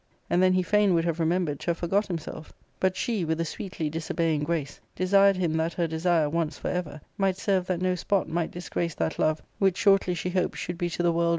[0.31, 3.45] And then he fain would have remembered to have forgot himself.* But sl^e, with a
[3.45, 7.93] sweetly disobeying grace, desired him that her desire, once for ever, might serve that no
[7.93, 11.29] spot might disgrace that love which shortly she hoped should be to the world warrantable.